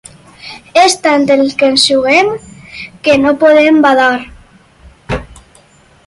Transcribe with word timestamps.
És 0.83 0.93
tant 1.01 1.25
el 1.33 1.41
que 1.59 1.67
ens 1.73 1.83
juguem 1.89 2.31
que 3.07 3.17
no 3.25 3.33
podem 3.43 3.77
badar. 3.87 5.19